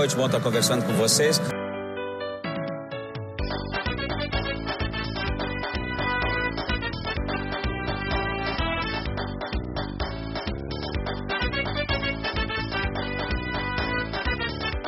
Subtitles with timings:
[0.00, 1.38] noite, bom estar conversando com vocês.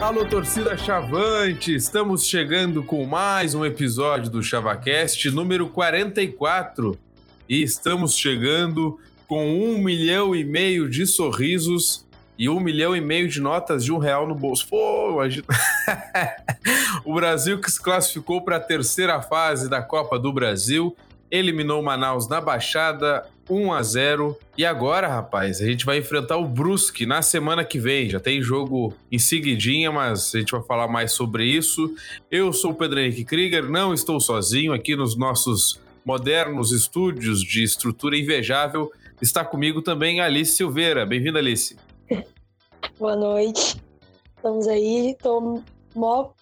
[0.01, 1.75] Alô, torcida Chavante!
[1.75, 6.99] Estamos chegando com mais um episódio do ChavaCast, número 44.
[7.47, 8.99] E estamos chegando
[9.29, 12.07] com um milhão e meio de sorrisos
[12.39, 14.67] e um milhão e meio de notas de um real no bolso.
[14.69, 15.47] Pô, imagina.
[17.05, 20.97] o Brasil que se classificou para a terceira fase da Copa do Brasil
[21.31, 26.47] eliminou Manaus na Baixada 1 a 0 e agora, rapaz, a gente vai enfrentar o
[26.47, 28.09] Brusque na semana que vem.
[28.09, 31.95] Já tem jogo em seguidinha, mas a gente vai falar mais sobre isso.
[32.31, 37.63] Eu sou o Pedro Henrique Krieger, não estou sozinho aqui nos nossos modernos estúdios de
[37.63, 38.93] estrutura invejável.
[39.21, 41.07] Está comigo também Alice Silveira.
[41.07, 41.77] Bem-vinda, Alice.
[42.99, 43.77] Boa noite.
[44.43, 45.63] Estamos aí, estou
[45.95, 46.35] mal,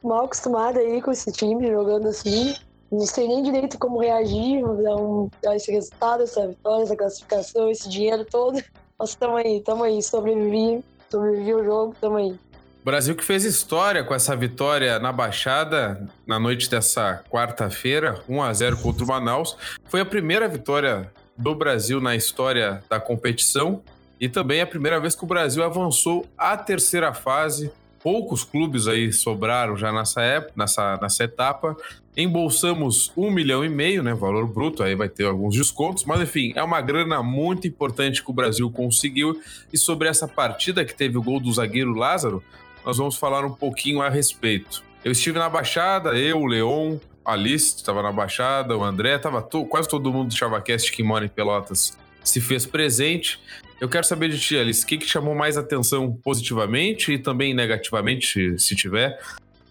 [0.00, 2.54] mal acostumada aí com esse time jogando assim
[2.90, 7.88] não sei nem direito como reagir, dar, um, esse resultado, essa vitória, essa classificação, esse
[7.88, 8.62] dinheiro todo.
[8.96, 12.38] Mas tamo aí, tamo aí, sobrevivi, sobrevivi o jogo, tamo aí.
[12.84, 18.52] Brasil que fez história com essa vitória na Baixada na noite dessa quarta-feira, 1 a
[18.52, 19.56] 0 contra o Manaus.
[19.84, 23.82] Foi a primeira vitória do Brasil na história da competição
[24.20, 27.70] e também a primeira vez que o Brasil avançou à terceira fase
[28.02, 31.76] poucos clubes aí sobraram já nessa época, nessa, nessa etapa.
[32.16, 34.14] Embolsamos um milhão e meio, né?
[34.14, 38.30] Valor bruto, aí vai ter alguns descontos, mas enfim, é uma grana muito importante que
[38.30, 39.40] o Brasil conseguiu.
[39.72, 42.42] E sobre essa partida que teve o gol do zagueiro Lázaro,
[42.84, 44.82] nós vamos falar um pouquinho a respeito.
[45.04, 49.40] Eu estive na Baixada, eu, o Leon, a Alice estava na Baixada, o André, estava
[49.42, 53.40] to quase todo mundo do ChavaCast que mora em Pelotas se fez presente.
[53.80, 57.54] Eu quero saber de ti, Alice, o que, que chamou mais atenção positivamente e também
[57.54, 59.20] negativamente, se tiver,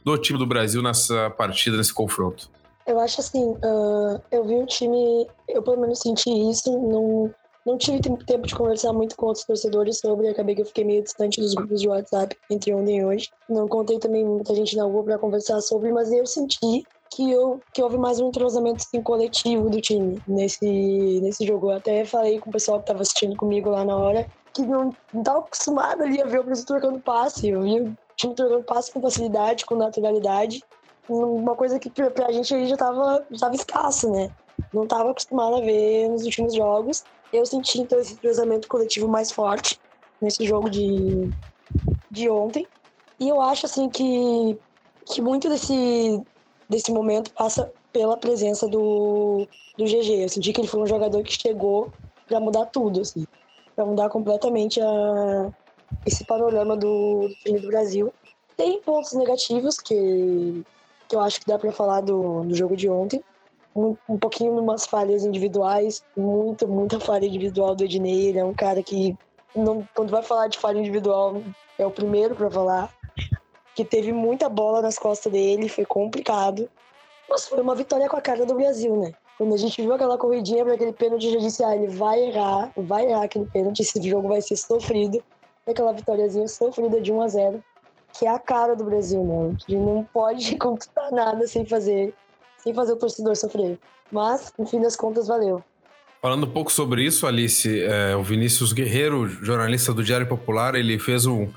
[0.03, 2.49] do time do Brasil nessa partida, nesse confronto?
[2.85, 7.29] Eu acho assim, uh, eu vi o time, eu pelo menos senti isso, não,
[7.65, 11.03] não tive tempo de conversar muito com outros torcedores sobre, acabei que eu fiquei meio
[11.03, 13.29] distante dos grupos de WhatsApp entre ontem e hoje.
[13.49, 17.61] Não contei também muita gente na rua para conversar sobre, mas eu senti que, eu,
[17.73, 21.71] que houve mais um entrosamento assim, coletivo do time nesse, nesse jogo.
[21.71, 24.89] Eu até falei com o pessoal que estava assistindo comigo lá na hora que não
[25.13, 27.49] estava acostumado ali a ver o Brasil trocando passe.
[27.49, 30.63] Eu via o time trocando passe com facilidade, com naturalidade.
[31.07, 34.29] Uma coisa que pra, pra gente aí já estava tava escasso, né?
[34.73, 37.03] Não estava acostumado a ver nos últimos jogos.
[37.31, 39.79] Eu senti então esse entrosamento coletivo mais forte
[40.19, 41.29] nesse jogo de,
[42.09, 42.67] de ontem.
[43.19, 44.57] E eu acho assim que,
[45.05, 46.21] que muito desse,
[46.69, 49.47] desse momento passa pela presença do,
[49.77, 50.23] do GG.
[50.23, 51.91] Eu senti que ele foi um jogador que chegou
[52.27, 53.25] para mudar tudo, assim,
[53.75, 55.51] para mudar completamente a,
[56.05, 58.13] esse panorama do, do time do Brasil.
[58.55, 60.63] Tem pontos negativos que,
[61.07, 63.23] que eu acho que dá para falar do, do jogo de ontem.
[63.75, 68.27] Um, um pouquinho umas falhas individuais, muito, muita falha individual do Ednei.
[68.27, 69.15] Ele é um cara que,
[69.55, 71.41] não, quando vai falar de falha individual,
[71.77, 72.91] é o primeiro para falar
[73.77, 76.67] que teve muita bola nas costas dele, foi complicado.
[77.29, 79.13] Mas foi uma vitória com a cara do Brasil, né?
[79.37, 82.71] Quando a gente viu aquela corridinha para aquele pênalti, já disse, ah, ele vai errar,
[82.75, 85.23] vai errar aquele pênalti, esse jogo vai ser sofrido.
[85.67, 87.63] E aquela vitóriazinha sofrida de 1 a 0
[88.17, 89.55] que é a cara do Brasil, né?
[89.63, 92.15] Que não pode conquistar nada sem fazer,
[92.57, 93.77] sem fazer o torcedor sofrer.
[94.11, 95.63] Mas, no fim das contas, valeu.
[96.19, 100.97] Falando um pouco sobre isso, Alice, é, o Vinícius Guerreiro, jornalista do Diário Popular, ele
[100.97, 101.47] fez um,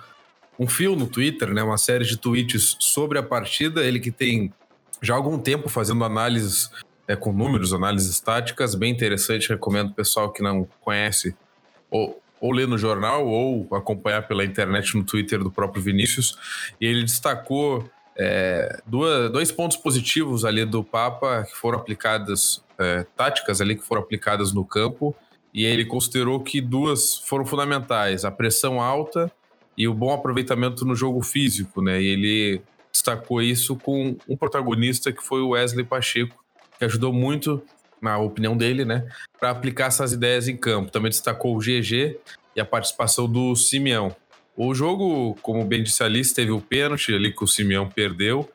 [0.60, 3.82] um fio no Twitter, né, uma série de tweets sobre a partida.
[3.82, 4.52] Ele que tem
[5.00, 6.70] já algum tempo fazendo análises
[7.08, 9.48] é, com números, análises estáticas, bem interessante.
[9.48, 11.34] Recomendo o pessoal que não conhece
[11.90, 16.36] ou, ou ler no jornal ou acompanhar pela internet no Twitter do próprio Vinícius.
[16.78, 23.06] E ele destacou é, duas, dois pontos positivos ali do Papa que foram aplicadas, é,
[23.16, 25.16] táticas ali que foram aplicadas no campo.
[25.54, 29.32] E ele considerou que duas foram fundamentais: a pressão alta
[29.76, 32.00] e o bom aproveitamento no jogo físico, né?
[32.00, 32.62] E ele
[32.92, 36.44] destacou isso com um protagonista que foi o Wesley Pacheco,
[36.78, 37.62] que ajudou muito,
[38.00, 39.06] na opinião dele, né,
[39.38, 40.90] para aplicar essas ideias em campo.
[40.90, 42.18] Também destacou o GG
[42.56, 44.14] e a participação do Simeão.
[44.56, 48.50] O jogo, como bem disse Alice, teve o pênalti ali que o Simeão perdeu.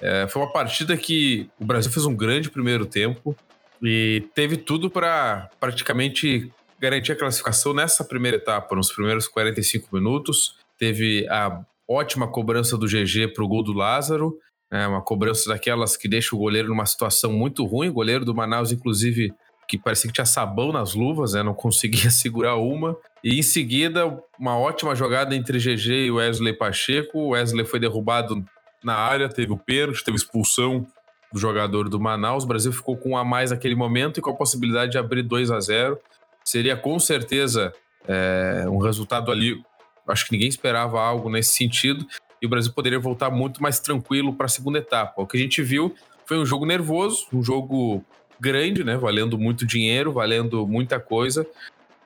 [0.00, 3.36] É, foi uma partida que o Brasil fez um grande primeiro tempo
[3.82, 10.56] e teve tudo para praticamente garantir a classificação nessa primeira etapa, nos primeiros 45 minutos.
[10.78, 14.38] Teve a ótima cobrança do GG para o gol do Lázaro,
[14.70, 17.88] né, uma cobrança daquelas que deixa o goleiro numa situação muito ruim.
[17.88, 19.32] O goleiro do Manaus, inclusive,
[19.68, 21.42] que parecia que tinha sabão nas luvas, né?
[21.42, 22.96] Não conseguia segurar uma.
[23.22, 24.06] E em seguida,
[24.38, 27.18] uma ótima jogada entre GG e Wesley Pacheco.
[27.18, 28.44] O Wesley foi derrubado
[28.82, 30.86] na área, teve o pênalti, teve expulsão
[31.32, 32.44] do jogador do Manaus.
[32.44, 35.22] O Brasil ficou com um a mais naquele momento e com a possibilidade de abrir
[35.22, 35.98] 2 a 0
[36.46, 37.72] Seria com certeza
[38.06, 39.60] é, um resultado ali.
[40.06, 42.06] Acho que ninguém esperava algo nesse sentido.
[42.40, 45.20] E o Brasil poderia voltar muito mais tranquilo para a segunda etapa.
[45.20, 45.94] O que a gente viu
[46.24, 48.04] foi um jogo nervoso, um jogo
[48.38, 48.96] grande, né?
[48.96, 51.44] Valendo muito dinheiro, valendo muita coisa.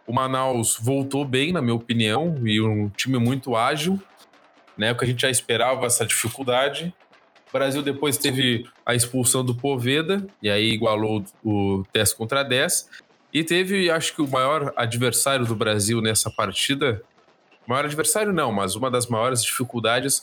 [0.06, 4.00] O Manaus voltou bem, na minha opinião, e um time muito ágil,
[4.76, 4.92] né?
[4.92, 6.94] O que a gente já esperava, essa dificuldade.
[7.48, 12.88] O Brasil depois teve a expulsão do Poveda, e aí igualou o 10 contra 10.
[13.32, 17.02] E teve, acho que o maior adversário do Brasil nessa partida.
[17.66, 20.22] Maior adversário não, mas uma das maiores dificuldades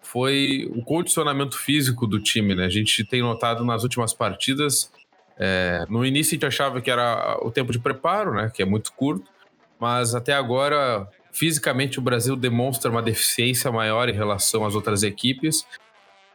[0.00, 2.64] foi o condicionamento físico do time, né?
[2.64, 4.90] A gente tem notado nas últimas partidas.
[5.38, 8.50] É, no início a gente achava que era o tempo de preparo, né?
[8.54, 9.30] Que é muito curto,
[9.78, 15.66] mas até agora fisicamente o Brasil demonstra uma deficiência maior em relação às outras equipes.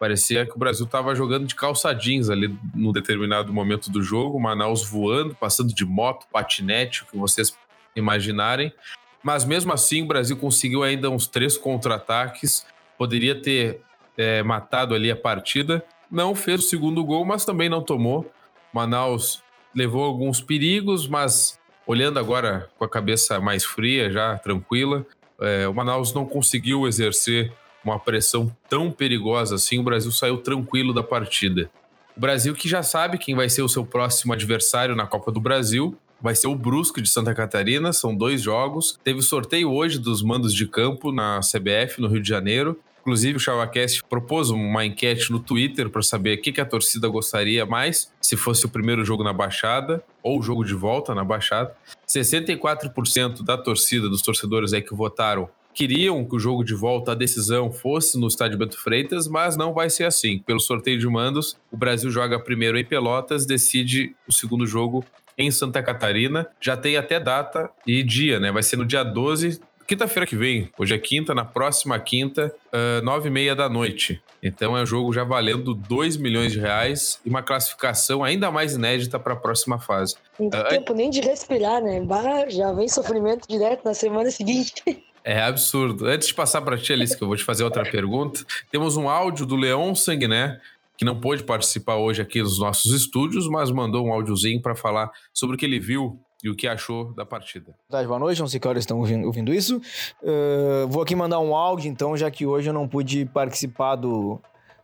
[0.01, 4.39] Parecia que o Brasil estava jogando de calça jeans ali no determinado momento do jogo,
[4.39, 7.56] Manaus voando, passando de moto, patinete, o que vocês
[7.95, 8.74] imaginarem.
[9.21, 12.65] Mas mesmo assim, o Brasil conseguiu ainda uns três contra-ataques,
[12.98, 13.81] poderia ter
[14.18, 15.86] é, matado ali a partida.
[16.09, 18.27] Não fez o segundo gol, mas também não tomou.
[18.74, 25.06] Manaus levou alguns perigos, mas olhando agora com a cabeça mais fria, já tranquila,
[25.39, 27.53] é, o Manaus não conseguiu exercer
[27.83, 31.69] uma pressão tão perigosa assim, o Brasil saiu tranquilo da partida.
[32.16, 35.39] O Brasil que já sabe quem vai ser o seu próximo adversário na Copa do
[35.39, 39.00] Brasil, vai ser o Brusque de Santa Catarina, são dois jogos.
[39.04, 42.80] Teve sorteio hoje dos mandos de campo na CBF, no Rio de Janeiro.
[43.01, 47.66] Inclusive, o ChavaCast propôs uma enquete no Twitter para saber o que, a torcida gostaria
[47.66, 51.75] mais, se fosse o primeiro jogo na Baixada ou o jogo de volta na Baixada.
[52.07, 57.15] 64% da torcida, dos torcedores aí que votaram, queriam que o jogo de volta, a
[57.15, 60.39] decisão, fosse no estádio Bento Freitas, mas não vai ser assim.
[60.39, 65.03] Pelo sorteio de mandos, o Brasil joga primeiro em Pelotas, decide o segundo jogo
[65.38, 66.47] em Santa Catarina.
[66.59, 68.51] Já tem até data e dia, né?
[68.51, 73.03] Vai ser no dia 12 quinta-feira que vem, hoje é quinta, na próxima quinta, uh,
[73.03, 74.24] nove e meia da noite.
[74.41, 78.74] Então é um jogo já valendo 2 milhões de reais e uma classificação ainda mais
[78.74, 80.15] inédita para a próxima fase.
[80.39, 82.00] Não tem uh, tempo nem de respirar, né?
[82.00, 84.81] Bah, já vem sofrimento direto na semana seguinte.
[85.23, 86.06] É absurdo.
[86.07, 89.07] Antes de passar para ti, Alice, que eu vou te fazer outra pergunta, temos um
[89.07, 90.59] áudio do Leon Sanguiné,
[90.97, 95.12] que não pôde participar hoje aqui nos nossos estúdios, mas mandou um áudiozinho para falar
[95.33, 97.75] sobre o que ele viu e o que achou da partida.
[97.89, 99.79] Boa noite, não sei que horas estão ouvindo, ouvindo isso.
[100.21, 104.39] Uh, vou aqui mandar um áudio, então, já que hoje eu não pude participar do,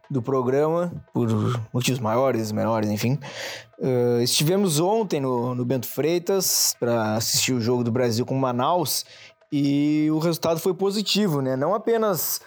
[0.09, 1.27] do programa, por
[1.73, 3.17] motivos maiores, menores, enfim.
[3.79, 9.03] Uh, estivemos ontem no, no Bento Freitas para assistir o jogo do Brasil com Manaus
[9.51, 11.55] e o resultado foi positivo, né?
[11.55, 12.41] Não apenas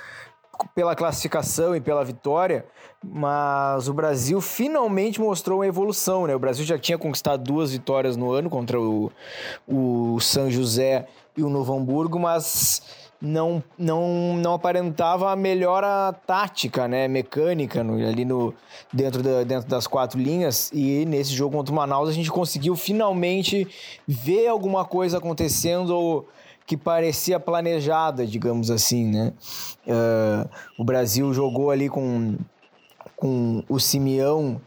[0.74, 2.66] pela classificação e pela vitória,
[3.02, 6.34] mas o Brasil finalmente mostrou uma evolução, né?
[6.34, 9.10] O Brasil já tinha conquistado duas vitórias no ano contra o,
[9.66, 12.82] o São José e o Novo Hamburgo, mas
[13.20, 18.54] não, não, não aparentava a melhora tática, né, mecânica no, ali no,
[18.92, 20.70] dentro, da, dentro das quatro linhas.
[20.72, 23.68] E nesse jogo contra o Manaus a gente conseguiu finalmente
[24.06, 26.26] ver alguma coisa acontecendo
[26.70, 29.32] que parecia planejada, digamos assim, né?
[29.84, 30.48] Uh,
[30.78, 32.36] o Brasil jogou ali com,
[33.16, 34.60] com o Simeão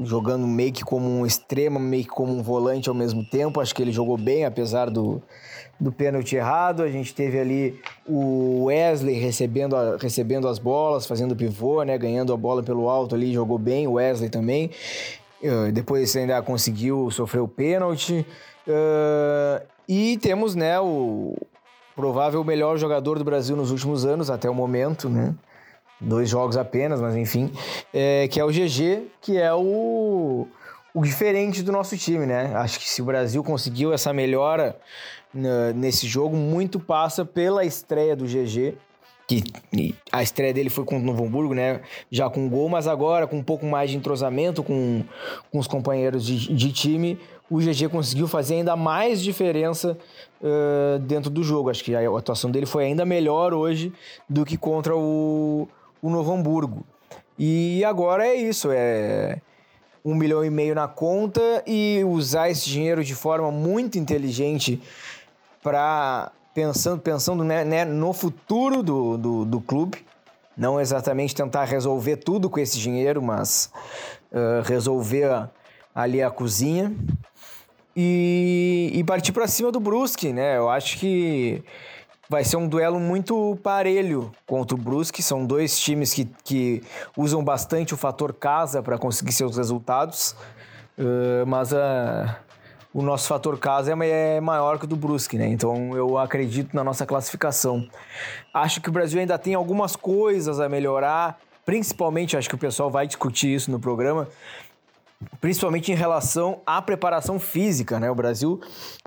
[0.00, 3.60] jogando meio que como um extremo, meio que como um volante ao mesmo tempo.
[3.60, 5.22] Acho que ele jogou bem, apesar do,
[5.78, 6.82] do pênalti errado.
[6.82, 11.96] A gente teve ali o Wesley recebendo, a, recebendo as bolas, fazendo pivô, né?
[11.96, 13.86] Ganhando a bola pelo alto ali, jogou bem.
[13.86, 14.72] O Wesley também.
[15.40, 18.26] Uh, depois ainda conseguiu sofrer o pênalti.
[18.66, 21.36] Uh, e temos, né, o
[21.94, 25.34] provável melhor jogador do Brasil nos últimos anos, até o momento, né?
[25.98, 27.50] Dois jogos apenas, mas enfim.
[27.92, 30.46] É, que é o GG, que é o,
[30.92, 32.54] o diferente do nosso time, né?
[32.54, 34.78] Acho que se o Brasil conseguiu essa melhora
[35.74, 38.76] nesse jogo, muito passa pela estreia do GG
[39.26, 39.42] que
[40.12, 41.80] a estreia dele foi com o Novo Hamburgo, né?
[42.10, 45.02] Já com gol, mas agora com um pouco mais de entrosamento com,
[45.50, 47.18] com os companheiros de, de time,
[47.50, 49.96] o GG conseguiu fazer ainda mais diferença
[50.40, 51.70] uh, dentro do jogo.
[51.70, 53.92] Acho que a atuação dele foi ainda melhor hoje
[54.28, 55.68] do que contra o,
[56.02, 56.84] o Novo Hamburgo.
[57.38, 59.40] E agora é isso, é
[60.04, 64.80] um milhão e meio na conta e usar esse dinheiro de forma muito inteligente
[65.62, 70.06] para pensando, pensando né, né, no futuro do, do, do, clube.
[70.56, 73.70] Não exatamente tentar resolver tudo com esse dinheiro, mas
[74.32, 75.50] uh, resolver
[75.94, 76.94] ali a cozinha.
[77.96, 80.58] E, e partir para cima do Brusque, né?
[80.58, 81.62] Eu acho que
[82.28, 85.22] vai ser um duelo muito parelho contra o Brusque.
[85.22, 86.82] São dois times que, que
[87.16, 90.36] usam bastante o fator casa para conseguir seus resultados.
[90.98, 92.38] Uh, mas a,
[92.92, 95.48] o nosso fator casa é, é maior que o do Brusque, né?
[95.48, 97.88] Então eu acredito na nossa classificação.
[98.52, 101.38] Acho que o Brasil ainda tem algumas coisas a melhorar.
[101.64, 104.28] Principalmente, acho que o pessoal vai discutir isso no programa
[105.40, 108.10] principalmente em relação à preparação física, né?
[108.10, 108.60] O Brasil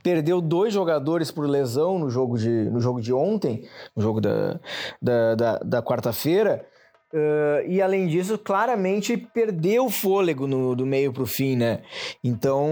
[0.04, 4.60] perdeu dois jogadores por lesão no jogo de, no jogo de ontem, no jogo da,
[5.02, 6.66] da, da, da quarta-feira.
[7.12, 11.82] Uh, e além disso, claramente perdeu o fôlego no, do meio para o fim, né?
[12.24, 12.70] Então,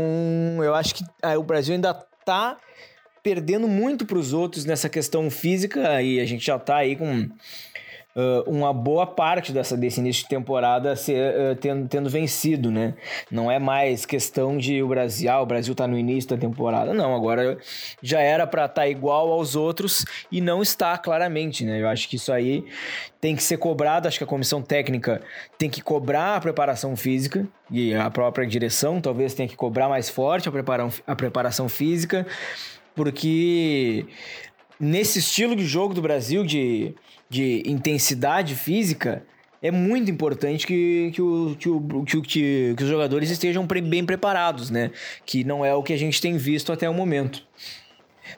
[0.64, 1.90] eu acho que ah, o Brasil ainda
[2.20, 2.58] está
[3.24, 7.28] perdendo muito para os outros nessa questão física e a gente já está aí com
[8.18, 12.96] uh, uma boa parte dessa, desse início de temporada ser, uh, tendo, tendo vencido, né?
[13.30, 16.94] Não é mais questão de o Brasil, ah, o Brasil tá no início da temporada.
[16.94, 17.58] Não, agora
[18.02, 21.80] já era para estar tá igual aos outros e não está claramente, né?
[21.80, 22.66] Eu acho que isso aí
[23.22, 25.22] tem que ser cobrado, acho que a comissão técnica
[25.58, 30.10] tem que cobrar a preparação física e a própria direção talvez tenha que cobrar mais
[30.10, 32.26] forte a, prepara a preparação física,
[32.96, 34.06] porque
[34.80, 36.94] nesse estilo de jogo do Brasil, de
[37.30, 39.24] de intensidade física,
[39.62, 44.06] é muito importante que, que, o, que, o, que, que, que os jogadores estejam bem
[44.06, 44.92] preparados, né?
[45.26, 47.46] Que não é o que a gente tem visto até o momento.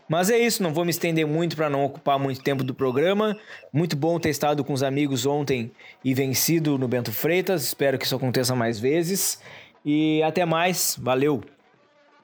[0.07, 3.37] Mas é isso, não vou me estender muito para não ocupar muito tempo do programa.
[3.73, 5.71] Muito bom ter estado com os amigos ontem
[6.03, 7.63] e vencido no Bento Freitas.
[7.63, 9.41] Espero que isso aconteça mais vezes.
[9.83, 11.41] E até mais, valeu.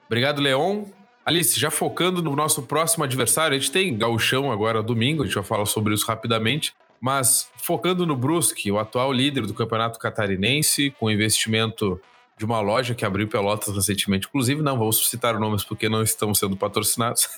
[0.06, 0.84] Obrigado, Leon.
[1.26, 5.34] Alice, já focando no nosso próximo adversário, a gente tem Gauchão agora domingo, a gente
[5.34, 6.72] vai falar sobre isso rapidamente.
[7.00, 12.00] Mas focando no Brusque, o atual líder do campeonato catarinense, com investimento
[12.38, 14.28] de uma loja que abriu Pelotas recentemente.
[14.28, 17.28] Inclusive, não vamos citar nomes porque não estamos sendo patrocinados.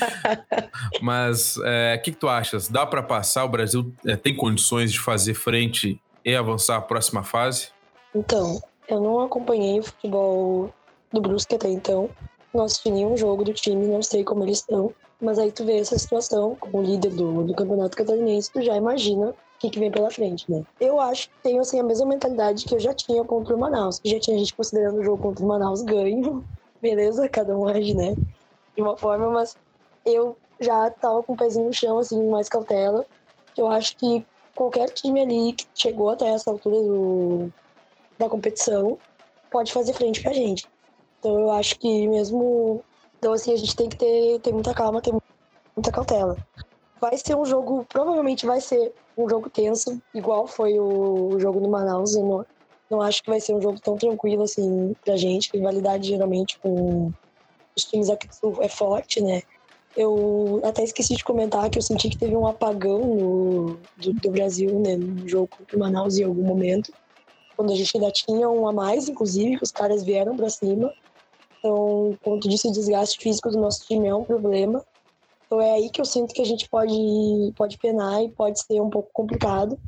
[1.00, 2.68] Mas o é, que, que tu achas?
[2.68, 3.44] Dá para passar?
[3.44, 7.68] O Brasil é, tem condições de fazer frente e avançar a próxima fase?
[8.14, 10.74] Então, eu não acompanhei o futebol
[11.10, 12.10] do Brusque até então
[12.58, 14.92] não assisti nenhum jogo do time, não sei como eles estão.
[15.20, 19.30] Mas aí tu vê essa situação, como líder do, do campeonato catarinense, tu já imagina
[19.30, 20.62] o que, que vem pela frente, né?
[20.78, 24.00] Eu acho que tenho assim, a mesma mentalidade que eu já tinha contra o Manaus.
[24.04, 26.44] Já tinha gente considerando o jogo contra o Manaus ganho.
[26.80, 28.14] Beleza, cada um age, né?
[28.76, 29.56] De uma forma, mas
[30.04, 33.04] eu já tava com o pezinho no chão, assim, mais cautela.
[33.56, 34.24] Eu acho que
[34.54, 37.50] qualquer time ali que chegou até essa altura do,
[38.16, 38.96] da competição
[39.50, 40.68] pode fazer frente pra gente.
[41.18, 42.82] Então eu acho que mesmo.
[43.18, 45.12] Então, assim, a gente tem que ter, ter muita calma, ter
[45.76, 46.36] muita cautela.
[47.00, 51.68] Vai ser um jogo, provavelmente vai ser um jogo tenso, igual foi o, jogo no
[51.68, 52.14] Manaus.
[52.14, 52.46] Eu não,
[52.90, 55.50] não acho que vai ser um jogo tão tranquilo assim pra gente.
[55.52, 57.12] Rivalidade geralmente com
[57.76, 59.42] os times aqui do Sul é forte, né?
[59.96, 64.30] Eu até esqueci de comentar que eu senti que teve um apagão no, do, do
[64.30, 66.92] Brasil, né, no jogo contra o Manaus em algum momento.
[67.56, 70.92] Quando a gente ainda tinha um a mais, inclusive, que os caras vieram pra cima.
[71.58, 74.84] Então, quanto disso, o desgaste físico do nosso time é um problema.
[75.46, 76.94] Então, é aí que eu sinto que a gente pode,
[77.56, 79.78] pode penar e pode ser um pouco complicado.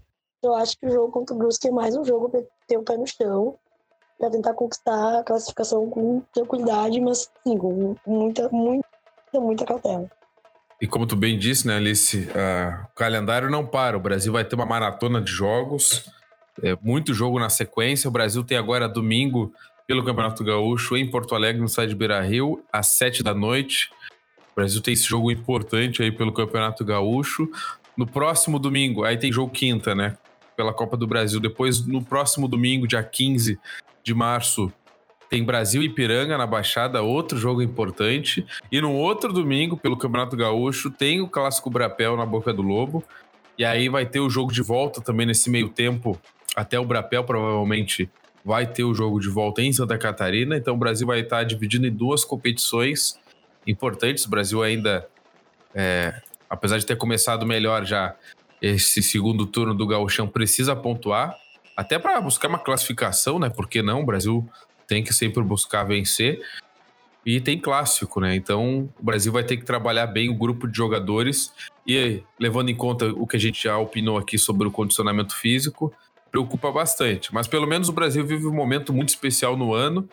[0.43, 2.83] Eu acho que o jogo contra o Brusque é mais um jogo para ter o
[2.83, 3.57] pé no chão,
[4.19, 8.89] para tentar conquistar a classificação com tranquilidade, mas sim, com muita, muita,
[9.35, 10.11] muita cautela.
[10.81, 13.99] E como tu bem disse, né, Alice, uh, o calendário não para.
[13.99, 16.11] O Brasil vai ter uma maratona de jogos,
[16.63, 18.09] é, muito jogo na sequência.
[18.09, 19.53] O Brasil tem agora domingo
[19.91, 23.91] pelo Campeonato Gaúcho em Porto Alegre, no estádio Beira Rio, às sete da noite.
[24.53, 27.51] O Brasil tem esse jogo importante aí pelo Campeonato Gaúcho.
[27.97, 30.17] No próximo domingo, aí tem jogo quinta, né?
[30.57, 31.41] Pela Copa do Brasil.
[31.41, 33.59] Depois, no próximo domingo, dia 15
[34.05, 34.73] de março,
[35.29, 38.47] tem Brasil e Ipiranga na Baixada, outro jogo importante.
[38.71, 43.03] E no outro domingo, pelo Campeonato Gaúcho, tem o Clássico Brapel na Boca do Lobo.
[43.59, 46.17] E aí vai ter o jogo de volta também nesse meio tempo,
[46.55, 48.09] até o Brapel provavelmente
[48.45, 51.87] vai ter o jogo de volta em Santa Catarina, então o Brasil vai estar dividido
[51.87, 53.19] em duas competições
[53.67, 54.25] importantes.
[54.25, 55.07] O Brasil ainda,
[55.75, 58.15] é, apesar de ter começado melhor já
[58.61, 61.35] esse segundo turno do Gauchão, precisa pontuar,
[61.77, 63.49] até para buscar uma classificação, né?
[63.49, 64.03] Porque não?
[64.03, 64.49] O Brasil
[64.87, 66.41] tem que sempre buscar vencer.
[67.25, 68.35] E tem clássico, né?
[68.35, 71.53] Então o Brasil vai ter que trabalhar bem o grupo de jogadores
[71.87, 75.93] e levando em conta o que a gente já opinou aqui sobre o condicionamento físico,
[76.31, 77.33] preocupa bastante.
[77.35, 80.09] Mas pelo menos o Brasil vive um momento muito especial no ano.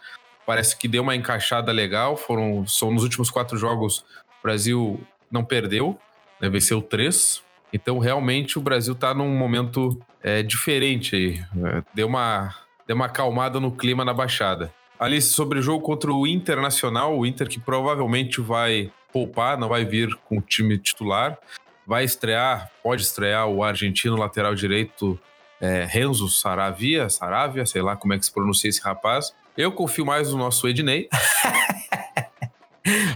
[0.45, 2.17] Parece que deu uma encaixada legal.
[2.17, 4.05] Foram são nos últimos quatro jogos
[4.39, 5.97] o Brasil não perdeu,
[6.39, 7.43] né, venceu três.
[7.73, 11.45] Então realmente o Brasil está num momento é, diferente aí.
[11.65, 12.55] É, deu uma
[12.85, 14.73] deu uma acalmada no clima na Baixada.
[14.97, 19.83] Alice, sobre o jogo contra o Internacional, o Inter que provavelmente vai poupar, não vai
[19.83, 21.37] vir com o time titular,
[21.85, 25.19] vai estrear, pode estrear o argentino lateral direito
[25.59, 29.33] é, Renzo Saravia, Saravia, sei lá como é que se pronuncia esse rapaz.
[29.57, 31.09] Eu confio mais no nosso Ednei.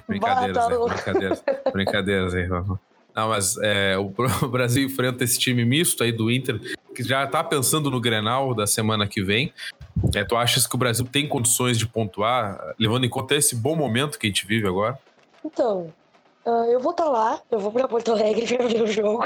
[0.07, 0.77] brincadeiras, né?
[0.87, 2.33] brincadeiras, brincadeiras.
[3.15, 6.59] Não, mas é, o, o, Brasil enfrenta esse time misto aí do Inter,
[6.95, 9.53] que já tá pensando no Grenal da semana que vem.
[10.15, 13.75] É, tu achas que o Brasil tem condições de pontuar, levando em conta esse bom
[13.75, 14.97] momento que a gente vive agora?
[15.43, 15.93] Então,
[16.45, 19.25] uh, eu vou estar tá lá, eu vou para Porto Alegre para ver o jogo.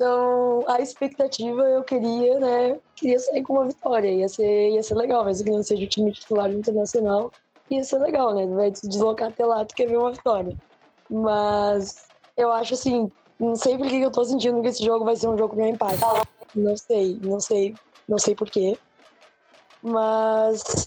[0.00, 2.80] Então, a expectativa eu queria, né?
[2.96, 4.08] Queria sair com uma vitória.
[4.10, 7.30] Ia ser, ia ser legal, mesmo que não seja o time titular internacional.
[7.70, 8.46] Ia ser legal, né?
[8.46, 10.56] Vai se deslocar até lá, tu quer ver uma vitória.
[11.10, 15.16] Mas eu acho assim, não sei por que eu tô sentindo que esse jogo vai
[15.16, 16.00] ser um jogo pra empate.
[16.54, 17.74] Não sei, não sei,
[18.08, 18.78] não sei porquê.
[19.82, 20.86] Mas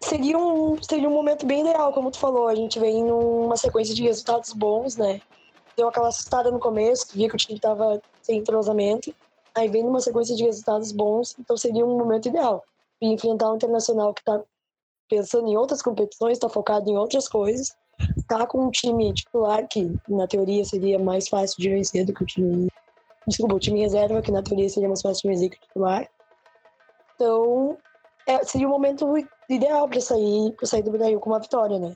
[0.00, 2.48] seria um, seria um momento bem ideal, como tu falou.
[2.48, 5.20] A gente vem numa sequência de resultados bons, né?
[5.78, 9.14] Deu aquela assustada no começo, via que o time tava sem entrosamento.
[9.54, 12.62] Aí vem numa sequência de resultados bons, então seria um momento ideal.
[13.00, 14.42] E enfrentar um internacional que tá
[15.08, 17.74] pensando em outras competições, tá focado em outras coisas
[18.26, 22.22] tá com um time titular, que na teoria seria mais fácil de vencer do que
[22.22, 22.68] o time.
[23.26, 26.08] Desculpa, o time reserva, que na teoria seria mais fácil de vencer que o titular.
[27.14, 27.76] Então,
[28.26, 29.14] é, seria o momento
[29.48, 31.94] ideal para sair, sair do Brasil com uma vitória, né?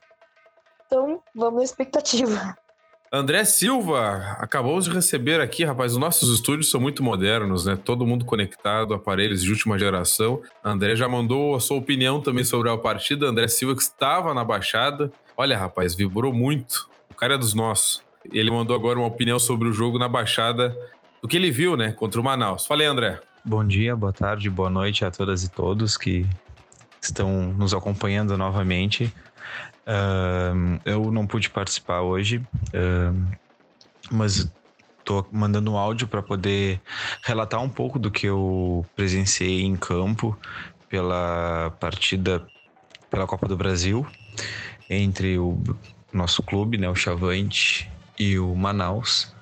[0.87, 2.57] Então, vamos na expectativa.
[3.15, 5.93] André Silva, acabamos de receber aqui, rapaz.
[5.93, 7.77] Os nossos estúdios são muito modernos, né?
[7.77, 10.41] Todo mundo conectado, aparelhos de última geração.
[10.65, 13.27] André já mandou a sua opinião também sobre a partida.
[13.27, 15.13] André Silva, que estava na Baixada.
[15.37, 16.89] Olha, rapaz, vibrou muito.
[17.11, 18.03] O cara é dos nossos.
[18.33, 20.75] Ele mandou agora uma opinião sobre o jogo na Baixada,
[21.21, 22.65] do que ele viu, né, contra o Manaus.
[22.65, 23.21] Falei, André.
[23.45, 26.25] Bom dia, boa tarde, boa noite a todas e todos que
[26.99, 29.13] estão nos acompanhando novamente.
[29.87, 33.31] Uh, eu não pude participar hoje, uh,
[34.11, 34.53] mas
[34.99, 36.81] estou mandando um áudio para poder
[37.25, 40.39] relatar um pouco do que eu presenciei em campo
[40.89, 42.47] pela partida
[43.11, 44.07] pela Copa do Brasil
[44.89, 45.63] entre o
[46.13, 49.35] nosso clube, né, o Chavante, e o Manaus.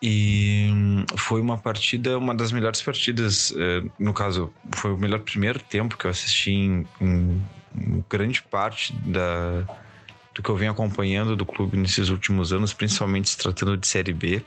[0.00, 5.20] E hum, foi uma partida, uma das melhores partidas, eh, no caso, foi o melhor
[5.20, 7.42] primeiro tempo que eu assisti em, em, em
[8.08, 9.62] grande parte da,
[10.34, 14.12] do que eu venho acompanhando do clube nesses últimos anos, principalmente se tratando de Série
[14.12, 14.44] B.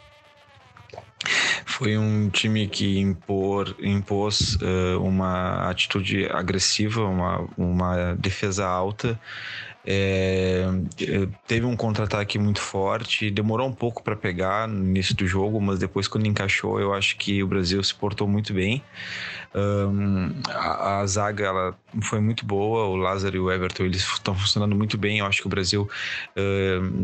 [1.65, 9.19] Foi um time que impor, impôs uh, uma atitude agressiva, uma, uma defesa alta,
[9.83, 10.63] é,
[11.47, 15.79] teve um contra-ataque muito forte, demorou um pouco para pegar no início do jogo, mas
[15.79, 18.83] depois quando encaixou, eu acho que o Brasil se portou muito bem.
[19.53, 24.33] Um, a, a, zaga ela foi muito boa, o Lázaro e o Everton eles estão
[24.33, 25.19] funcionando muito bem.
[25.19, 25.89] Eu acho que o Brasil,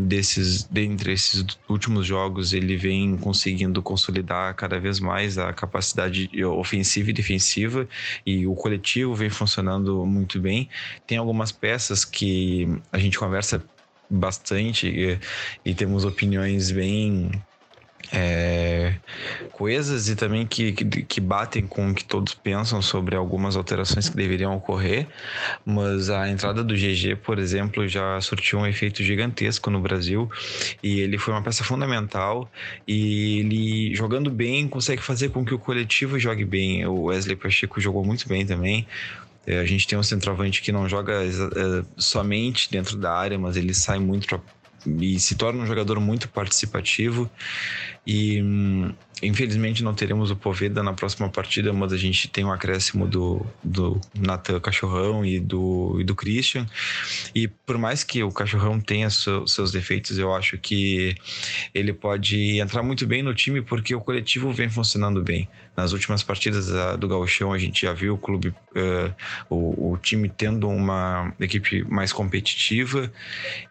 [0.07, 7.09] desses, dentre esses últimos jogos, ele vem conseguindo consolidar cada vez mais a capacidade ofensiva
[7.09, 7.87] e defensiva,
[8.25, 10.69] e o coletivo vem funcionando muito bem.
[11.05, 13.61] Tem algumas peças que a gente conversa
[14.09, 15.19] bastante e,
[15.65, 17.31] e temos opiniões bem
[18.11, 18.95] é,
[19.51, 24.07] coisas e também que, que, que, batem com o que todos pensam sobre algumas alterações
[24.07, 25.07] que deveriam ocorrer,
[25.65, 30.29] mas a entrada do GG, por exemplo, já surtiu um efeito gigantesco no Brasil
[30.81, 32.49] e ele foi uma peça fundamental
[32.87, 36.85] e ele jogando bem consegue fazer com que o coletivo jogue bem.
[36.85, 38.87] O Wesley Pacheco jogou muito bem também.
[39.45, 43.55] É, a gente tem um centroavante que não joga é, somente dentro da área, mas
[43.55, 44.27] ele sai muito
[44.99, 47.29] e se torna um jogador muito participativo.
[48.05, 52.51] E hum, infelizmente não teremos o Poveda na próxima partida, mas a gente tem um
[52.51, 56.65] acréscimo do, do Natan Cachorrão e do, e do Christian.
[57.35, 61.15] E por mais que o Cachorrão tenha seus defeitos, eu acho que
[61.73, 65.49] ele pode entrar muito bem no time porque o coletivo vem funcionando bem.
[65.77, 69.13] Nas últimas partidas do Gauchão, a gente já viu o clube, uh,
[69.47, 73.11] o, o time tendo uma equipe mais competitiva.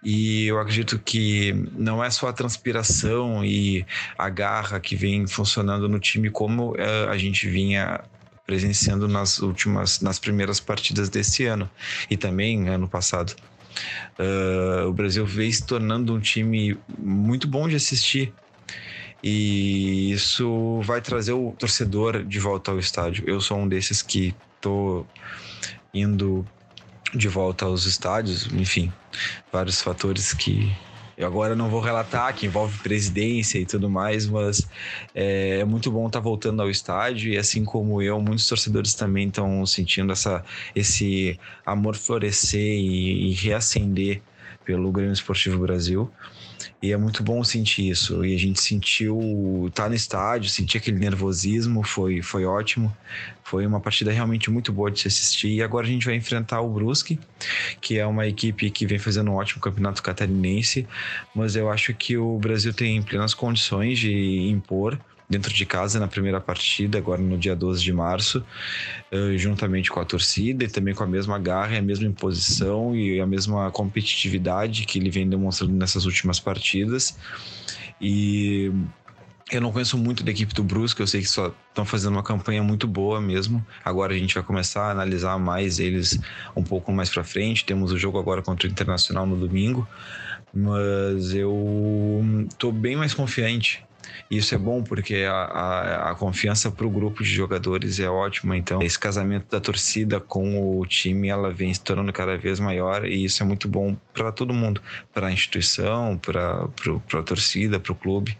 [0.04, 3.84] E eu acredito que não é só a transpiração e
[4.16, 8.00] a garra que vem funcionando no time como uh, a gente vinha
[8.46, 11.68] presenciando nas últimas, nas primeiras partidas desse ano
[12.08, 13.34] e também ano passado.
[14.16, 18.32] Uh, o Brasil vem se tornando um time muito bom de assistir
[19.28, 23.24] e isso vai trazer o torcedor de volta ao estádio.
[23.26, 25.04] Eu sou um desses que tô
[25.92, 26.46] indo
[27.12, 28.92] de volta aos estádios, enfim,
[29.50, 30.72] vários fatores que
[31.18, 34.68] Eu agora não vou relatar que envolve presidência e tudo mais, mas
[35.12, 38.94] é, é muito bom estar tá voltando ao estádio e assim como eu, muitos torcedores
[38.94, 44.22] também estão sentindo essa, esse amor florescer e, e reacender
[44.64, 46.08] pelo Grêmio Esportivo Brasil.
[46.82, 48.24] E é muito bom sentir isso.
[48.24, 52.94] E a gente sentiu tá no estádio, sentir aquele nervosismo, foi, foi ótimo.
[53.44, 55.48] Foi uma partida realmente muito boa de se assistir.
[55.48, 57.18] E agora a gente vai enfrentar o Brusque,
[57.80, 60.86] que é uma equipe que vem fazendo um ótimo campeonato catarinense.
[61.34, 66.06] Mas eu acho que o Brasil tem plenas condições de impor dentro de casa na
[66.06, 68.44] primeira partida, agora no dia 12 de março,
[69.12, 73.20] uh, juntamente com a torcida e também com a mesma garra, a mesma imposição e
[73.20, 77.18] a mesma competitividade que ele vem demonstrando nessas últimas partidas.
[78.00, 78.70] E
[79.50, 82.22] eu não conheço muito da equipe do Brusque, eu sei que só estão fazendo uma
[82.22, 83.64] campanha muito boa mesmo.
[83.84, 86.18] Agora a gente vai começar a analisar mais eles
[86.54, 87.64] um pouco mais para frente.
[87.64, 89.88] Temos o jogo agora contra o Internacional no domingo,
[90.52, 93.85] mas eu estou bem mais confiante
[94.30, 98.56] isso é bom porque a, a, a confiança para o grupo de jogadores é ótima.
[98.56, 103.04] Então, esse casamento da torcida com o time, ela vem se tornando cada vez maior
[103.06, 104.80] e isso é muito bom para todo mundo,
[105.12, 108.36] para a instituição, para a torcida, para o clube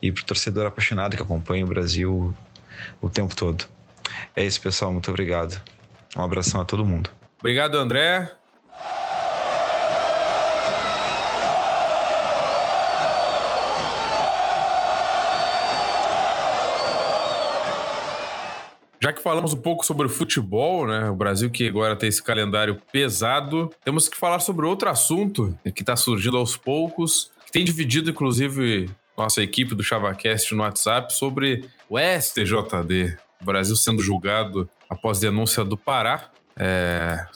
[0.00, 2.34] e para o torcedor apaixonado que acompanha o Brasil
[3.00, 3.64] o tempo todo.
[4.34, 4.92] É isso, pessoal.
[4.92, 5.60] Muito obrigado.
[6.16, 7.10] Um abração a todo mundo.
[7.38, 8.30] Obrigado, André.
[19.10, 21.10] Já que falamos um pouco sobre o futebol, né?
[21.10, 25.82] O Brasil que agora tem esse calendário pesado, temos que falar sobre outro assunto que
[25.82, 31.68] está surgindo aos poucos, que tem dividido, inclusive, nossa equipe do ChavaCast no WhatsApp sobre
[31.88, 33.18] o STJD.
[33.42, 36.30] O Brasil sendo julgado após denúncia do Pará.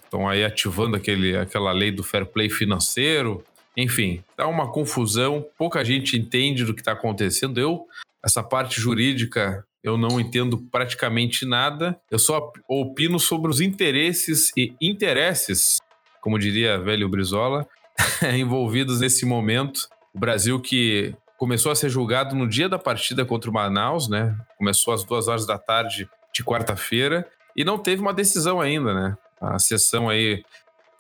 [0.05, 3.43] Estão é, aí ativando aquele, aquela lei do fair play financeiro.
[3.77, 7.59] Enfim, dá uma confusão, pouca gente entende do que está acontecendo.
[7.59, 7.85] Eu,
[8.25, 14.75] essa parte jurídica, eu não entendo praticamente nada, eu só opino sobre os interesses e
[14.81, 15.77] interesses,
[16.23, 17.69] como diria velho Brizola,
[18.35, 19.87] envolvidos nesse momento.
[20.15, 24.35] O Brasil que começou a ser julgado no dia da partida contra o Manaus, né?
[24.57, 29.19] Começou às duas horas da tarde de quarta-feira e não teve uma decisão ainda, né?
[29.39, 30.43] A sessão aí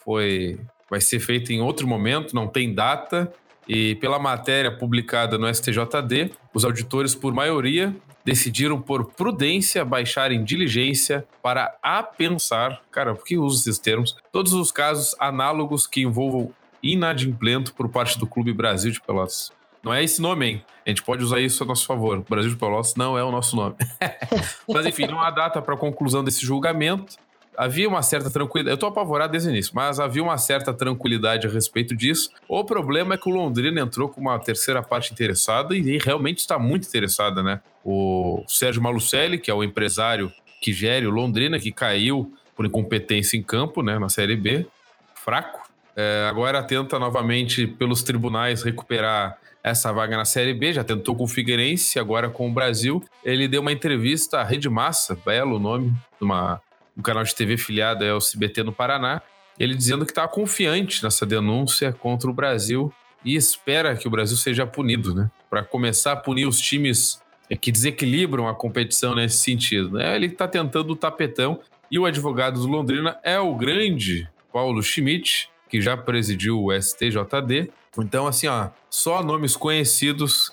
[0.04, 3.32] foi vai ser feita em outro momento, não tem data.
[3.66, 11.26] E pela matéria publicada no STJD, os auditores, por maioria, decidiram por prudência baixarem diligência
[11.42, 14.16] para apensar, cara, por que uso esses termos?
[14.32, 19.52] Todos os casos análogos que envolvam inadimplento por parte do Clube Brasil de Pelotas.
[19.82, 20.64] Não é esse nome, hein?
[20.86, 22.24] A gente pode usar isso a nosso favor.
[22.28, 23.76] Brasil de Pelotas não é o nosso nome.
[24.68, 27.16] Mas enfim, não há data para conclusão desse julgamento
[27.56, 28.74] havia uma certa tranquilidade.
[28.74, 32.30] Eu tô apavorado desde o início, mas havia uma certa tranquilidade a respeito disso.
[32.48, 36.58] O problema é que o Londrina entrou com uma terceira parte interessada e realmente está
[36.58, 37.60] muito interessada, né?
[37.84, 43.36] O Sérgio Malucelli, que é o empresário que gere o Londrina, que caiu por incompetência
[43.36, 44.66] em campo, né, na Série B,
[45.14, 45.62] fraco.
[45.96, 51.24] É, agora tenta novamente pelos tribunais recuperar essa vaga na Série B, já tentou com
[51.24, 53.02] o Figueirense, agora com o Brasil.
[53.24, 56.60] Ele deu uma entrevista à Rede Massa, belo nome, uma
[56.96, 59.22] um canal de TV filiado ao CBT no Paraná,
[59.58, 62.92] ele dizendo que está confiante nessa denúncia contra o Brasil
[63.24, 65.30] e espera que o Brasil seja punido, né?
[65.48, 67.22] Para começar a punir os times
[67.60, 69.92] que desequilibram a competição nesse sentido.
[69.92, 70.16] Né?
[70.16, 75.50] Ele está tentando o tapetão e o advogado do Londrina é o grande Paulo Schmidt,
[75.68, 77.70] que já presidiu o STJD.
[77.98, 80.52] Então, assim, ó, só nomes conhecidos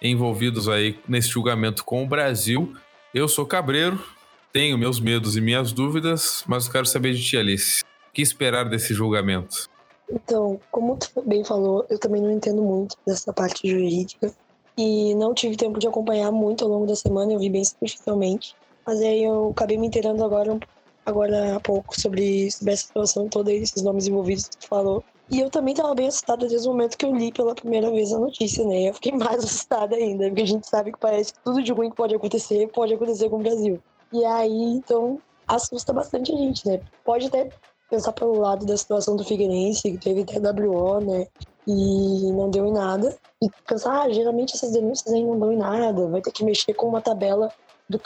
[0.00, 2.74] envolvidos aí nesse julgamento com o Brasil.
[3.12, 4.02] Eu sou Cabreiro,
[4.52, 7.82] tenho meus medos e minhas dúvidas, mas eu quero saber de ti, Alice.
[7.82, 9.68] O que esperar desse julgamento?
[10.10, 14.32] Então, como tu bem falou, eu também não entendo muito dessa parte jurídica
[14.76, 18.54] e não tive tempo de acompanhar muito ao longo da semana, eu vi bem superficialmente.
[18.86, 20.58] Mas aí eu acabei me inteirando agora,
[21.04, 25.04] agora há pouco sobre, sobre essa situação toda, esses nomes envolvidos que tu falou.
[25.30, 28.12] E eu também estava bem assustada desde o momento que eu li pela primeira vez
[28.14, 28.88] a notícia, né?
[28.88, 31.90] Eu fiquei mais assustada ainda, porque a gente sabe que parece que tudo de ruim
[31.90, 33.82] que pode acontecer, pode acontecer com o Brasil.
[34.12, 36.80] E aí, então, assusta bastante a gente, né?
[37.04, 37.50] Pode até
[37.90, 41.26] pensar pelo lado da situação do Figueirense, que teve TWO, né?
[41.66, 43.16] E não deu em nada.
[43.42, 46.74] E pensar, ah, geralmente essas denúncias aí não dão em nada, vai ter que mexer
[46.74, 47.52] com uma tabela
[47.88, 48.00] do,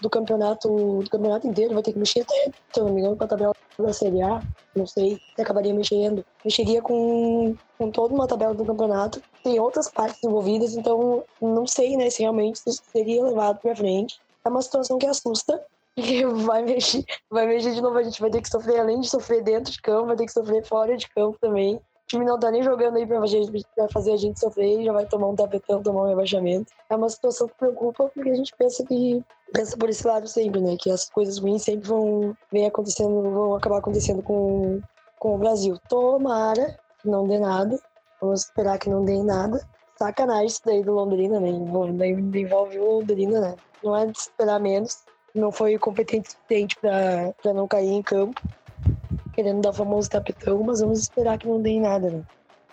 [0.00, 3.16] do campeonato do campeonato inteiro, vai ter que mexer até, se eu não me engano,
[3.16, 4.42] com a tabela da Série A,
[4.74, 6.24] não sei, se acabaria mexendo.
[6.44, 9.20] Mexeria com, com toda uma tabela do campeonato.
[9.42, 14.20] Tem outras partes envolvidas, então não sei, né, se realmente isso seria levado para frente
[14.48, 15.62] é uma situação que assusta.
[16.00, 17.98] E vai mexer, vai mexer de novo.
[17.98, 20.32] A gente vai ter que sofrer, além de sofrer dentro de campo, vai ter que
[20.32, 21.80] sofrer fora de campo também.
[22.06, 23.42] time não tá nem jogando aí pra fazer,
[23.92, 26.72] fazer a gente sofrer, já vai tomar um tapetão, tomar um rebaixamento.
[26.88, 30.60] É uma situação que preocupa porque a gente pensa que pensa por esse lado sempre,
[30.60, 30.76] né?
[30.78, 34.80] Que as coisas ruins sempre vão vem acontecendo, vão acabar acontecendo com,
[35.18, 35.76] com o Brasil.
[35.88, 37.76] Tomara que não dê nada.
[38.20, 39.66] Vamos esperar que não dê nada.
[39.98, 41.48] Sacanagem isso daí do Londrina, né?
[41.48, 43.56] Envolve o Londrina, né?
[43.82, 44.98] Não é de esperar menos.
[45.34, 46.30] Não foi competente
[46.80, 48.40] para não cair em campo.
[49.34, 52.22] Querendo dar o famoso tapetão, mas vamos esperar que não dê nada, né?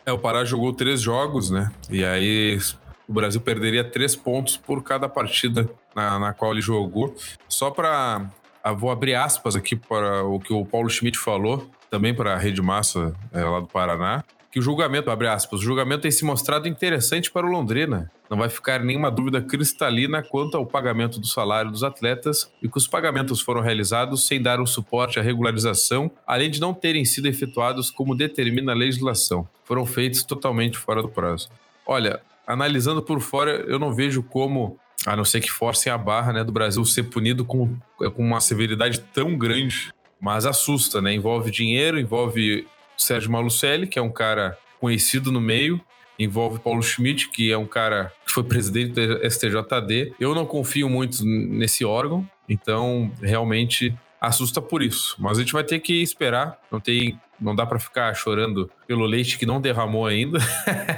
[0.05, 1.71] É, o Pará jogou três jogos, né?
[1.89, 2.59] E aí
[3.07, 7.15] o Brasil perderia três pontos por cada partida na, na qual ele jogou.
[7.47, 8.29] Só para.
[8.63, 12.37] Ah, vou abrir aspas aqui para o que o Paulo Schmidt falou, também para a
[12.37, 14.23] Rede Massa é, lá do Paraná
[14.55, 18.09] que o julgamento, abre aspas, o julgamento tem se mostrado interessante para o Londrina.
[18.29, 22.77] Não vai ficar nenhuma dúvida cristalina quanto ao pagamento do salário dos atletas e que
[22.77, 27.27] os pagamentos foram realizados sem dar o suporte à regularização, além de não terem sido
[27.27, 29.45] efetuados como determina a legislação.
[29.65, 31.49] Foram feitos totalmente fora do prazo.
[31.85, 36.31] Olha, analisando por fora, eu não vejo como, a não ser que forcem a barra
[36.31, 39.93] né, do Brasil ser punido com, com uma severidade tão grande.
[40.17, 41.13] Mas assusta, né?
[41.13, 42.65] Envolve dinheiro, envolve
[42.97, 45.81] Sérgio Malucelli, que é um cara conhecido no meio,
[46.17, 50.13] envolve Paulo Schmidt, que é um cara que foi presidente do STJD.
[50.19, 55.15] Eu não confio muito nesse órgão, então realmente assusta por isso.
[55.19, 59.05] Mas a gente vai ter que esperar, não tem, não dá para ficar chorando pelo
[59.05, 60.39] leite que não derramou ainda.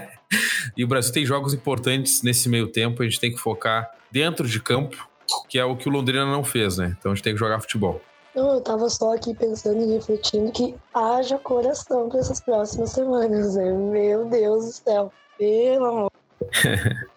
[0.77, 4.47] e o Brasil tem jogos importantes nesse meio tempo, a gente tem que focar dentro
[4.47, 5.07] de campo,
[5.49, 6.95] que é o que o Londrina não fez, né?
[6.97, 8.01] Então a gente tem que jogar futebol.
[8.37, 13.55] Não, eu tava só aqui pensando e refletindo que haja coração para essas próximas semanas,
[13.55, 13.73] né?
[13.73, 15.11] Meu Deus do céu.
[15.39, 16.11] Pelo amor.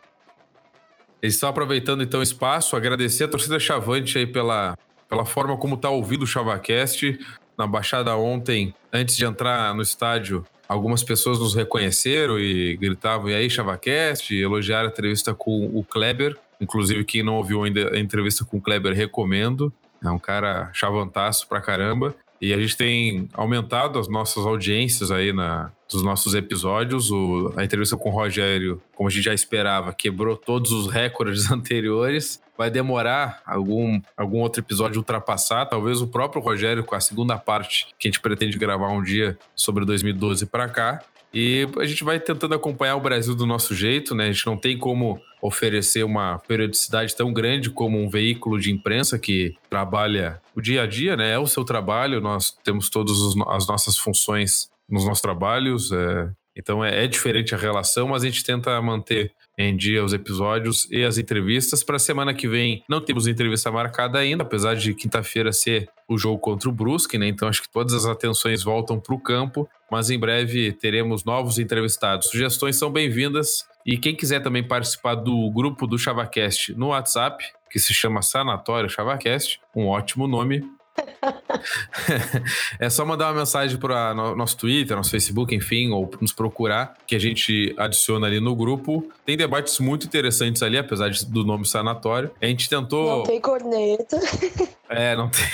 [1.23, 4.75] E só aproveitando então o espaço, agradecer a torcida Chavante aí pela,
[5.07, 7.19] pela forma como tá ouvindo o Chavacast.
[7.59, 13.35] Na Baixada ontem, antes de entrar no estádio, algumas pessoas nos reconheceram e gritavam, e
[13.35, 16.39] aí, Chavacast, elogiaram a entrevista com o Kleber.
[16.59, 19.71] Inclusive, quem não ouviu ainda a entrevista com o Kleber, recomendo.
[20.05, 22.15] É um cara chavantaço pra caramba.
[22.41, 27.11] E a gente tem aumentado as nossas audiências aí na, dos nossos episódios.
[27.11, 31.51] O, a entrevista com o Rogério, como a gente já esperava, quebrou todos os recordes
[31.53, 32.41] anteriores.
[32.57, 35.67] Vai demorar algum, algum outro episódio ultrapassar.
[35.67, 39.39] Talvez o próprio Rogério, com a segunda parte, que a gente pretende gravar um dia
[39.55, 41.03] sobre 2012 para cá.
[41.33, 44.25] E a gente vai tentando acompanhar o Brasil do nosso jeito, né?
[44.25, 49.19] A gente não tem como oferecer uma periodicidade tão grande como um veículo de imprensa
[49.19, 51.33] que trabalha o dia a dia, né?
[51.33, 53.17] É o seu trabalho, nós temos todas
[53.49, 58.27] as nossas funções nos nossos trabalhos, é, então é, é, diferente a relação, mas a
[58.27, 61.83] gente tenta manter em dia os episódios e as entrevistas.
[61.83, 66.39] Para semana que vem não temos entrevista marcada ainda, apesar de quinta-feira ser o jogo
[66.39, 67.29] contra o Brusque, né?
[67.29, 71.59] Então acho que todas as atenções voltam para o campo, mas em breve teremos novos
[71.59, 72.29] entrevistados.
[72.29, 73.69] Sugestões são bem-vindas.
[73.87, 78.91] E quem quiser também participar do grupo do ChavaCast no WhatsApp, que se chama Sanatório
[78.91, 80.63] ChavaCast, um ótimo nome,
[82.79, 87.15] é só mandar uma mensagem para nosso Twitter, nosso Facebook, enfim, ou nos procurar, que
[87.15, 89.11] a gente adiciona ali no grupo.
[89.25, 92.31] Tem debates muito interessantes ali, apesar do nome sanatório.
[92.41, 93.19] A gente tentou.
[93.19, 94.19] Não tem corneta.
[94.93, 95.45] É, não tem.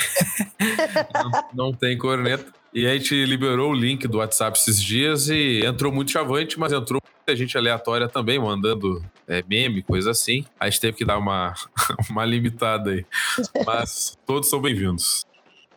[1.13, 2.47] não, não tem corneta.
[2.73, 6.73] E a gente liberou o link do WhatsApp esses dias e entrou muito chavante, mas
[6.73, 10.45] entrou muita gente aleatória também, mandando é, meme, coisa assim.
[10.59, 11.55] A gente teve que dar uma,
[12.11, 13.07] uma limitada aí.
[13.65, 15.25] Mas todos são bem-vindos.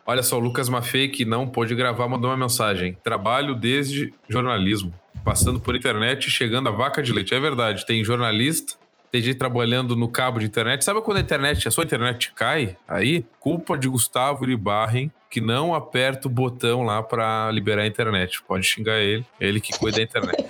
[0.06, 2.96] Olha só, o Lucas Maffei, que não pôde gravar, mandou uma mensagem.
[3.02, 4.92] Trabalho desde jornalismo,
[5.24, 7.34] passando por internet e chegando a vaca de leite.
[7.34, 8.74] É verdade, tem jornalista,
[9.12, 10.84] tem gente trabalhando no cabo de internet.
[10.84, 12.76] Sabe quando a internet, a sua internet cai?
[12.88, 18.42] Aí, culpa de Gustavo Iribarren, que não aperta o botão lá para liberar a internet.
[18.42, 20.44] Pode xingar ele, ele que cuida da internet.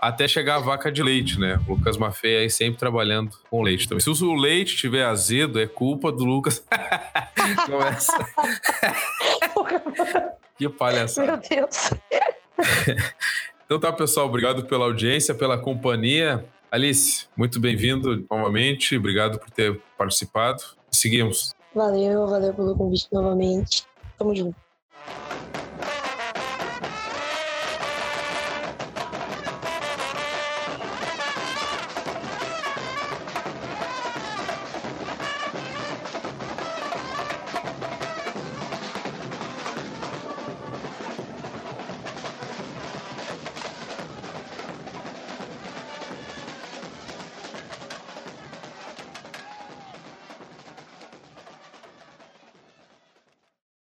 [0.00, 1.60] Até chegar a vaca de leite, né?
[1.68, 4.00] O Lucas Maffei aí sempre trabalhando com leite também.
[4.00, 6.64] Se o leite tiver azedo, é culpa do Lucas.
[7.66, 8.16] Começa.
[10.56, 11.32] que palhaçada.
[11.32, 11.90] Meu Deus.
[13.66, 14.26] então tá, pessoal.
[14.26, 16.44] Obrigado pela audiência, pela companhia.
[16.70, 18.96] Alice, muito bem-vindo novamente.
[18.96, 20.62] Obrigado por ter participado.
[20.90, 21.54] Seguimos.
[21.74, 23.84] Valeu, valeu pelo convite novamente.
[24.16, 24.56] Tamo junto.